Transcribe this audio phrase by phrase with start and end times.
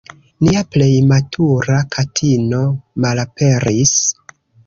[0.45, 2.63] Nia plej matura katino
[3.05, 3.95] malaperis.